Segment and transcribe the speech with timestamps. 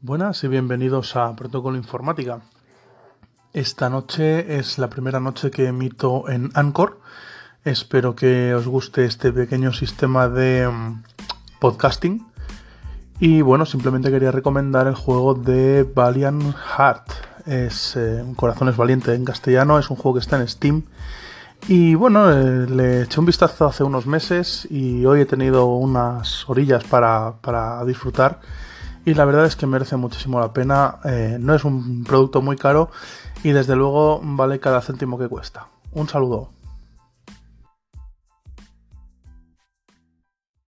[0.00, 2.38] Buenas y bienvenidos a Protocolo Informática.
[3.52, 7.00] Esta noche es la primera noche que emito en Anchor.
[7.64, 11.02] Espero que os guste este pequeño sistema de mm,
[11.58, 12.24] podcasting.
[13.18, 17.10] Y bueno, simplemente quería recomendar el juego de Valiant Heart.
[17.46, 20.84] Es eh, Corazón es Valiente en castellano, es un juego que está en Steam.
[21.66, 26.48] Y bueno, eh, le eché un vistazo hace unos meses y hoy he tenido unas
[26.48, 28.38] orillas para, para disfrutar
[29.08, 30.98] y la verdad es que merece muchísimo la pena.
[31.04, 32.90] Eh, no es un producto muy caro
[33.42, 35.68] y desde luego vale cada céntimo que cuesta.
[35.92, 36.57] Un saludo.